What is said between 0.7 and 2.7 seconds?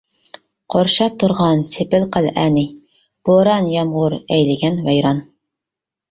قورشاپ تۇرغان سېپىل-قەلئەنى،